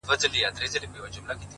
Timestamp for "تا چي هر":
0.09-0.53